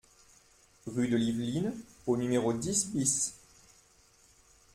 [0.87, 1.75] Rue de l'Yveline
[2.07, 3.33] au numéro dix BIS